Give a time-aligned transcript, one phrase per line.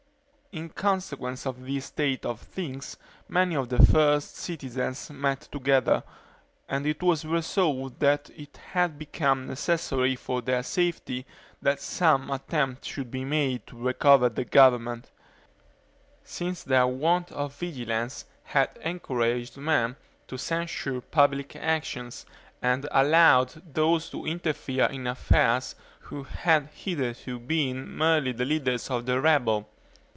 [0.53, 2.97] In consequence of this state of things,
[3.29, 6.03] many of the first citizens met together,
[6.67, 11.25] and it was resolved that it had become necessary for their safety,
[11.61, 15.09] that some attempt should be made to recover the government;
[16.21, 19.95] since their want of vigilance had encouraged men
[20.27, 22.25] to censure public actions,
[22.61, 29.05] and allowed those to interfere in affairs who had hitherto been merely the leaders of
[29.05, 29.69] the rabble.